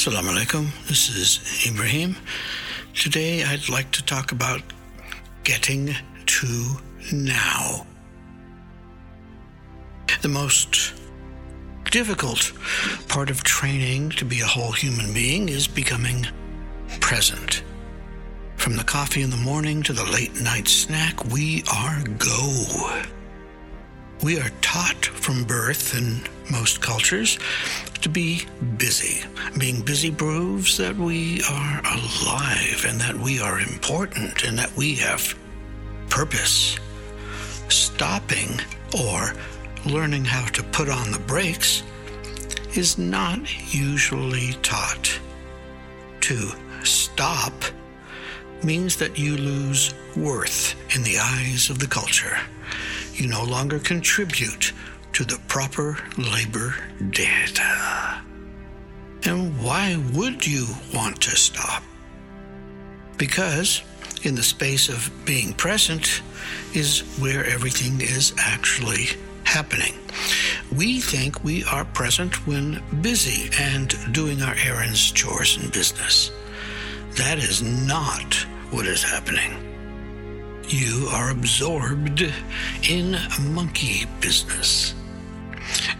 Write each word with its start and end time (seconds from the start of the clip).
Assalamu 0.00 0.34
alaikum. 0.34 0.86
This 0.88 1.10
is 1.10 1.66
Ibrahim. 1.70 2.16
Today 2.94 3.44
I'd 3.44 3.68
like 3.68 3.90
to 3.90 4.02
talk 4.02 4.32
about 4.32 4.62
getting 5.44 5.94
to 6.24 6.66
now. 7.12 7.84
The 10.22 10.28
most 10.28 10.94
difficult 11.90 12.50
part 13.08 13.28
of 13.28 13.42
training 13.44 14.08
to 14.12 14.24
be 14.24 14.40
a 14.40 14.46
whole 14.46 14.72
human 14.72 15.12
being 15.12 15.50
is 15.50 15.68
becoming 15.68 16.26
present. 17.00 17.62
From 18.56 18.78
the 18.78 18.84
coffee 18.84 19.20
in 19.20 19.28
the 19.28 19.36
morning 19.36 19.82
to 19.82 19.92
the 19.92 20.10
late 20.10 20.40
night 20.40 20.66
snack, 20.66 21.26
we 21.26 21.62
are 21.70 22.02
go. 22.16 23.02
We 24.22 24.40
are 24.40 24.50
taught 24.62 25.04
from 25.04 25.44
birth 25.44 25.94
in 25.94 26.22
most 26.50 26.80
cultures 26.80 27.38
to 28.02 28.08
be 28.08 28.46
busy. 28.76 29.22
Being 29.58 29.82
busy 29.82 30.10
proves 30.10 30.76
that 30.78 30.96
we 30.96 31.42
are 31.50 31.80
alive 31.84 32.84
and 32.86 33.00
that 33.00 33.16
we 33.16 33.40
are 33.40 33.60
important 33.60 34.44
and 34.44 34.58
that 34.58 34.74
we 34.76 34.94
have 34.96 35.34
purpose. 36.08 36.78
Stopping 37.68 38.60
or 38.98 39.34
learning 39.86 40.24
how 40.24 40.46
to 40.46 40.62
put 40.62 40.88
on 40.88 41.12
the 41.12 41.18
brakes 41.18 41.82
is 42.74 42.98
not 42.98 43.40
usually 43.74 44.52
taught. 44.62 45.18
To 46.22 46.52
stop 46.84 47.52
means 48.62 48.96
that 48.96 49.18
you 49.18 49.36
lose 49.36 49.94
worth 50.16 50.74
in 50.94 51.02
the 51.02 51.18
eyes 51.18 51.70
of 51.70 51.78
the 51.78 51.86
culture. 51.86 52.38
You 53.14 53.28
no 53.28 53.44
longer 53.44 53.78
contribute 53.78 54.72
to 55.12 55.24
the 55.24 55.38
proper 55.48 55.98
labor 56.16 56.74
data. 57.10 58.20
And 59.24 59.62
why 59.62 60.02
would 60.14 60.46
you 60.46 60.66
want 60.94 61.20
to 61.22 61.36
stop? 61.36 61.82
Because 63.18 63.82
in 64.22 64.34
the 64.34 64.42
space 64.42 64.88
of 64.88 65.10
being 65.24 65.52
present 65.52 66.22
is 66.74 67.00
where 67.18 67.44
everything 67.44 68.00
is 68.00 68.32
actually 68.38 69.08
happening. 69.44 69.94
We 70.74 71.00
think 71.00 71.42
we 71.42 71.64
are 71.64 71.84
present 71.84 72.46
when 72.46 72.82
busy 73.00 73.50
and 73.58 73.94
doing 74.12 74.42
our 74.42 74.54
errands, 74.64 75.10
chores, 75.10 75.56
and 75.56 75.72
business. 75.72 76.30
That 77.16 77.38
is 77.38 77.62
not 77.62 78.34
what 78.70 78.86
is 78.86 79.02
happening. 79.02 79.66
You 80.68 81.08
are 81.10 81.30
absorbed 81.30 82.22
in 82.88 83.16
monkey 83.40 84.06
business. 84.20 84.94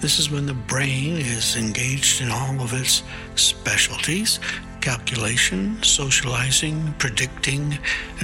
This 0.00 0.20
is 0.20 0.30
when 0.30 0.46
the 0.46 0.54
brain 0.54 1.16
is 1.16 1.56
engaged 1.56 2.22
in 2.22 2.30
all 2.30 2.60
of 2.60 2.72
its 2.72 3.02
specialties 3.34 4.38
calculation, 4.80 5.82
socializing, 5.82 6.94
predicting, 6.98 7.76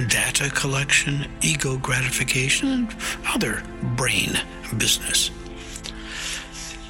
data 0.07 0.49
collection, 0.49 1.27
ego 1.41 1.77
gratification, 1.77 2.69
and 2.69 2.95
other 3.27 3.61
brain 3.95 4.39
business. 4.77 5.31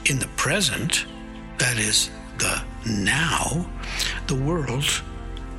In 0.05 0.19
the 0.19 0.29
present, 0.37 1.05
that 1.57 1.79
is 1.79 2.11
the 2.37 2.63
now, 2.87 3.65
the 4.27 4.35
world 4.35 4.85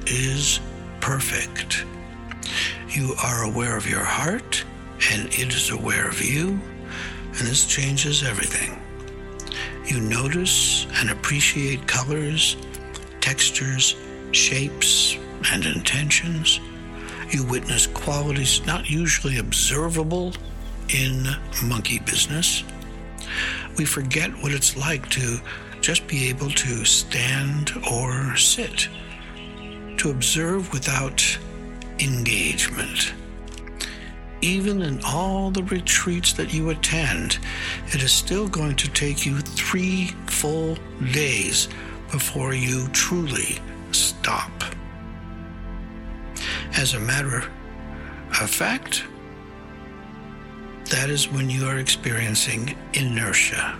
is 0.06 0.60
perfect. 1.00 1.84
You 2.88 3.14
are 3.22 3.42
aware 3.42 3.76
of 3.76 3.90
your 3.90 4.04
heart, 4.04 4.64
and 5.10 5.26
it 5.34 5.52
is 5.52 5.70
aware 5.70 6.08
of 6.08 6.22
you, 6.22 6.60
and 7.24 7.46
this 7.46 7.66
changes 7.66 8.22
everything. 8.22 8.85
You 9.86 10.00
notice 10.00 10.86
and 10.94 11.10
appreciate 11.10 11.86
colors, 11.86 12.56
textures, 13.20 13.94
shapes, 14.32 15.16
and 15.52 15.64
intentions. 15.64 16.58
You 17.30 17.44
witness 17.44 17.86
qualities 17.86 18.66
not 18.66 18.90
usually 18.90 19.38
observable 19.38 20.32
in 20.88 21.24
monkey 21.64 22.00
business. 22.00 22.64
We 23.78 23.84
forget 23.84 24.30
what 24.42 24.52
it's 24.52 24.76
like 24.76 25.08
to 25.10 25.40
just 25.80 26.08
be 26.08 26.28
able 26.30 26.50
to 26.50 26.84
stand 26.84 27.70
or 27.88 28.36
sit, 28.36 28.88
to 29.98 30.10
observe 30.10 30.72
without 30.72 31.22
engagement. 32.00 33.12
Even 34.42 34.82
in 34.82 35.00
all 35.04 35.50
the 35.50 35.64
retreats 35.64 36.34
that 36.34 36.52
you 36.52 36.70
attend, 36.70 37.38
it 37.88 38.02
is 38.02 38.12
still 38.12 38.48
going 38.48 38.76
to 38.76 38.88
take 38.90 39.24
you 39.24 39.40
three 39.40 40.08
full 40.26 40.76
days 41.12 41.68
before 42.12 42.54
you 42.54 42.86
truly 42.88 43.58
stop. 43.92 44.50
As 46.76 46.94
a 46.94 47.00
matter 47.00 47.50
of 48.40 48.50
fact, 48.50 49.04
that 50.90 51.08
is 51.08 51.30
when 51.30 51.48
you 51.48 51.66
are 51.66 51.78
experiencing 51.78 52.76
inertia. 52.92 53.78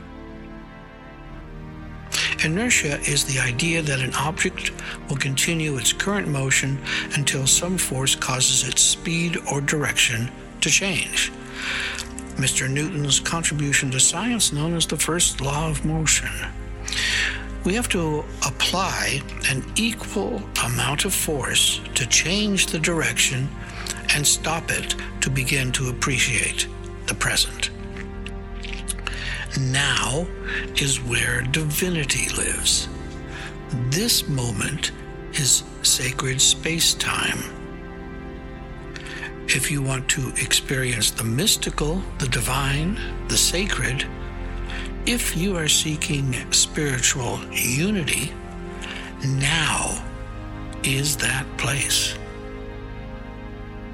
Inertia 2.45 3.01
is 3.01 3.25
the 3.25 3.41
idea 3.41 3.83
that 3.83 4.01
an 4.01 4.15
object 4.15 4.73
will 5.09 5.17
continue 5.17 5.77
its 5.77 5.93
current 5.93 6.29
motion 6.29 6.79
until 7.15 7.47
some 7.47 7.77
force 7.79 8.15
causes 8.15 8.67
its 8.67 8.83
speed 8.83 9.37
or 9.51 9.61
direction 9.61 10.31
to 10.61 10.71
change. 10.71 11.33
Mr. 12.37 12.69
Newton's 12.69 13.19
contribution 13.19 13.91
to 13.91 14.01
science, 14.01 14.53
known 14.53 14.75
as 14.75 14.87
the 14.87 14.97
first 14.97 15.41
law 15.41 15.69
of 15.69 15.85
motion. 15.85 16.29
We 17.65 17.75
have 17.75 17.89
to 17.89 18.25
apply 18.47 19.23
an 19.51 19.65
equal 19.75 20.43
amount 20.65 21.05
of 21.05 21.15
force 21.15 21.81
to 21.95 22.07
change 22.07 22.67
the 22.67 22.79
direction 22.79 23.49
and 24.15 24.27
stop 24.27 24.71
it 24.71 24.95
to 25.23 25.31
begin 25.31 25.73
to 25.73 25.89
appreciate 25.89 26.69
the 27.07 27.15
present. 27.15 27.71
Now 29.59 30.27
is 30.77 31.01
where 31.01 31.43
divinity 31.43 32.29
lives. 32.37 32.89
This 33.91 34.29
moment 34.29 34.93
is 35.33 35.65
sacred 35.83 36.41
space 36.41 36.95
time. 36.95 37.39
If 39.49 39.71
you 39.71 39.81
want 39.81 40.09
to 40.11 40.33
experience 40.37 41.13
the 41.13 41.23
mystical, 41.23 42.03
the 42.19 42.27
divine, 42.29 42.99
the 43.29 43.37
sacred, 43.37 44.05
if 45.07 45.37
you 45.37 45.57
are 45.57 45.69
seeking 45.69 46.35
spiritual 46.53 47.39
unity, 47.53 48.33
now 49.25 50.05
is 50.83 51.17
that 51.19 51.47
place. 51.59 52.17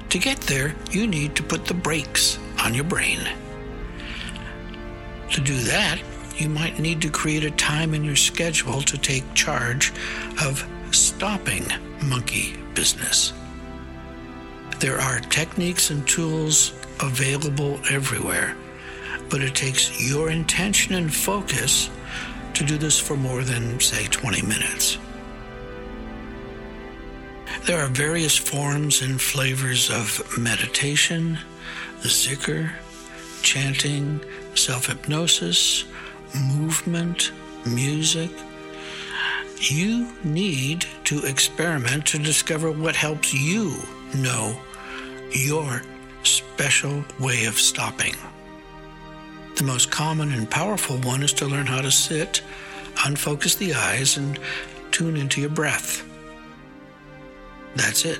To 0.09 0.17
get 0.17 0.41
there, 0.41 0.75
you 0.89 1.05
need 1.05 1.35
to 1.35 1.43
put 1.43 1.65
the 1.65 1.75
brakes 1.75 2.39
on 2.63 2.73
your 2.73 2.83
brain. 2.83 3.19
To 5.31 5.41
do 5.41 5.55
that, 5.55 6.01
you 6.35 6.49
might 6.49 6.79
need 6.79 6.99
to 7.03 7.09
create 7.09 7.43
a 7.43 7.51
time 7.51 7.93
in 7.93 8.03
your 8.03 8.15
schedule 8.15 8.81
to 8.81 8.97
take 8.97 9.33
charge 9.35 9.93
of 10.43 10.67
stopping 10.91 11.65
monkey 12.01 12.55
business. 12.73 13.33
There 14.83 14.99
are 14.99 15.21
techniques 15.21 15.91
and 15.91 16.05
tools 16.05 16.73
available 16.99 17.79
everywhere, 17.89 18.53
but 19.29 19.41
it 19.41 19.55
takes 19.55 20.11
your 20.11 20.29
intention 20.29 20.93
and 20.95 21.15
focus 21.15 21.89
to 22.53 22.65
do 22.65 22.77
this 22.77 22.99
for 22.99 23.15
more 23.15 23.43
than, 23.43 23.79
say, 23.79 24.07
20 24.07 24.41
minutes. 24.41 24.97
There 27.65 27.81
are 27.81 27.87
various 27.87 28.37
forms 28.37 29.01
and 29.01 29.21
flavors 29.21 29.89
of 29.89 30.21
meditation, 30.37 31.39
zikr, 32.01 32.69
chanting, 33.41 34.19
self 34.53 34.87
hypnosis, 34.87 35.85
movement, 36.35 37.31
music. 37.65 38.31
You 39.61 40.11
need 40.25 40.85
to 41.05 41.23
experiment 41.23 42.05
to 42.07 42.19
discover 42.19 42.69
what 42.69 42.97
helps 42.97 43.33
you 43.33 43.77
know 44.13 44.59
your 45.33 45.81
special 46.23 47.03
way 47.19 47.45
of 47.45 47.59
stopping. 47.59 48.15
The 49.55 49.63
most 49.63 49.91
common 49.91 50.31
and 50.33 50.49
powerful 50.49 50.97
one 50.97 51.21
is 51.23 51.33
to 51.33 51.45
learn 51.45 51.65
how 51.65 51.81
to 51.81 51.91
sit, 51.91 52.41
unfocus 53.05 53.55
the 53.57 53.73
eyes, 53.73 54.17
and 54.17 54.39
tune 54.91 55.15
into 55.15 55.41
your 55.41 55.49
breath. 55.49 56.03
That's 57.75 58.05
it. 58.05 58.19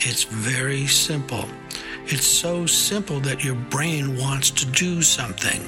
It's 0.00 0.24
very 0.24 0.86
simple. 0.86 1.46
It's 2.06 2.26
so 2.26 2.66
simple 2.66 3.18
that 3.20 3.42
your 3.42 3.56
brain 3.56 4.16
wants 4.16 4.50
to 4.52 4.66
do 4.66 5.02
something, 5.02 5.62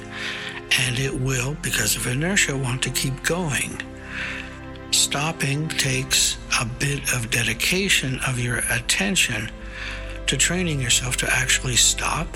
and 0.79 0.99
it 0.99 1.13
will, 1.13 1.57
because 1.63 1.97
of 1.97 2.07
inertia, 2.07 2.57
want 2.57 2.83
to 2.83 2.91
keep 2.91 3.23
going. 3.25 3.81
Stopping 4.91 5.69
takes 5.69 6.38
a 6.61 6.65
bit 6.65 7.13
of 7.15 7.31
dedication 7.31 8.19
of 8.27 8.39
your 8.39 8.59
attention 8.71 9.51
to 10.27 10.37
training 10.37 10.81
yourself 10.81 11.17
to 11.17 11.33
actually 11.33 11.77
stop. 11.77 12.29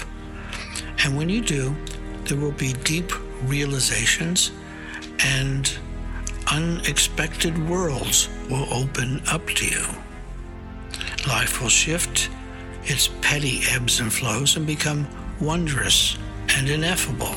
And 1.05 1.17
when 1.17 1.29
you 1.29 1.41
do, 1.41 1.77
there 2.25 2.39
will 2.39 2.53
be 2.53 2.73
deep 2.73 3.13
realizations 3.45 4.53
and 5.25 5.71
unexpected 6.51 7.69
worlds 7.69 8.29
will 8.49 8.73
open 8.73 9.21
up 9.29 9.47
to 9.47 9.67
you. 9.67 9.87
Life 11.27 11.61
will 11.61 11.69
shift 11.69 12.31
its 12.85 13.09
petty 13.21 13.61
ebbs 13.71 14.01
and 14.01 14.13
flows 14.13 14.57
and 14.57 14.67
become 14.67 15.07
wondrous 15.41 16.17
and 16.57 16.69
ineffable. 16.69 17.35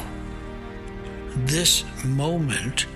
This 1.35 1.83
moment 2.03 2.87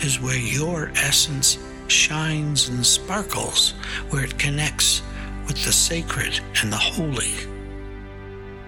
is 0.00 0.20
where 0.20 0.38
your 0.38 0.90
essence 0.96 1.58
shines 1.88 2.68
and 2.68 2.84
sparkles, 2.84 3.72
where 4.10 4.24
it 4.24 4.38
connects 4.38 5.02
with 5.46 5.64
the 5.64 5.72
sacred 5.72 6.40
and 6.62 6.72
the 6.72 6.76
holy. 6.76 7.32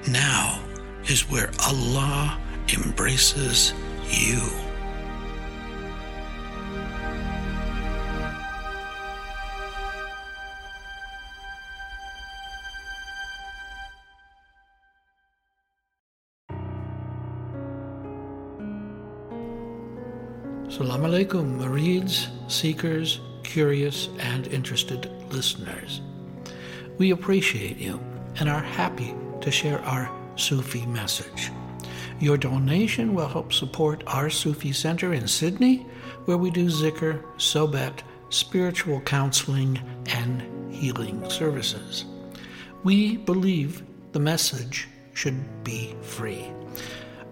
Now 0.08 0.62
is 1.08 1.30
where 1.30 1.50
Allah 1.66 2.40
embraces 2.72 3.72
you. 4.10 4.40
Salam 20.78 21.02
alaikum, 21.02 21.58
Murids, 21.58 22.28
seekers, 22.48 23.18
curious, 23.42 24.10
and 24.20 24.46
interested 24.46 25.10
listeners. 25.32 26.02
We 26.98 27.10
appreciate 27.10 27.78
you 27.78 27.98
and 28.38 28.48
are 28.48 28.62
happy 28.62 29.12
to 29.40 29.50
share 29.50 29.80
our 29.80 30.08
Sufi 30.36 30.86
message. 30.86 31.50
Your 32.20 32.36
donation 32.36 33.12
will 33.12 33.26
help 33.26 33.52
support 33.52 34.04
our 34.06 34.30
Sufi 34.30 34.72
Center 34.72 35.14
in 35.14 35.26
Sydney, 35.26 35.78
where 36.26 36.38
we 36.38 36.48
do 36.48 36.66
zikr, 36.66 37.24
sohbet, 37.38 38.02
spiritual 38.30 39.00
counseling, 39.00 39.80
and 40.06 40.72
healing 40.72 41.28
services. 41.28 42.04
We 42.84 43.16
believe 43.16 43.82
the 44.12 44.20
message 44.20 44.86
should 45.12 45.64
be 45.64 45.96
free, 46.02 46.52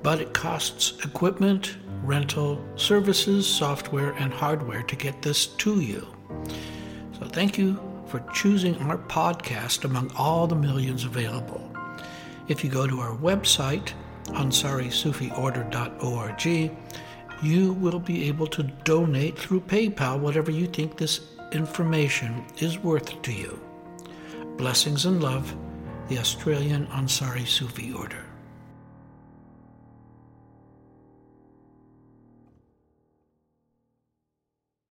but 0.02 0.20
it 0.20 0.34
costs 0.34 0.94
equipment, 1.04 1.76
rental, 2.06 2.64
services, 2.76 3.46
software, 3.46 4.12
and 4.12 4.32
hardware 4.32 4.82
to 4.84 4.96
get 4.96 5.20
this 5.22 5.46
to 5.46 5.80
you. 5.80 6.06
So 7.18 7.26
thank 7.26 7.58
you 7.58 7.80
for 8.06 8.20
choosing 8.32 8.76
our 8.82 8.98
podcast 8.98 9.84
among 9.84 10.12
all 10.16 10.46
the 10.46 10.54
millions 10.54 11.04
available. 11.04 11.68
If 12.48 12.62
you 12.62 12.70
go 12.70 12.86
to 12.86 13.00
our 13.00 13.16
website, 13.16 13.92
AnsariSufiOrder.org, 14.26 16.76
you 17.42 17.72
will 17.74 17.98
be 17.98 18.28
able 18.28 18.46
to 18.46 18.62
donate 18.62 19.38
through 19.38 19.60
PayPal 19.62 20.20
whatever 20.20 20.50
you 20.50 20.66
think 20.66 20.96
this 20.96 21.20
information 21.52 22.44
is 22.58 22.78
worth 22.78 23.20
to 23.22 23.32
you. 23.32 23.60
Blessings 24.56 25.06
and 25.06 25.22
love, 25.22 25.56
the 26.08 26.18
Australian 26.18 26.86
Ansari 26.88 27.46
Sufi 27.46 27.92
Order. 27.92 28.25